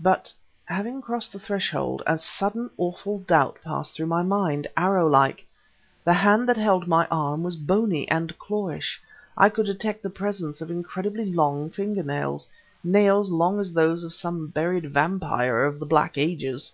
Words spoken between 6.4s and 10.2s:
that held my arm was bony and clawish; I could detect the